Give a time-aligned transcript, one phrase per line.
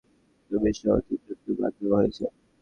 [0.51, 2.23] তুমিসহ তিনজনকে বাদ দেওয়া হয়েছে।